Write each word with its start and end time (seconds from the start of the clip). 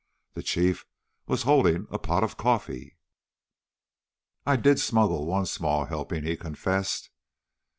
The 0.33 0.41
Chief 0.41 0.83
was 1.27 1.43
holding 1.43 1.85
a 1.91 1.99
pot 1.99 2.23
of 2.23 2.35
coffee. 2.35 2.97
"I 4.47 4.55
did 4.55 4.79
smuggle 4.79 5.27
one 5.27 5.45
small 5.45 5.85
helping," 5.85 6.23
he 6.23 6.35
confessed. 6.35 7.11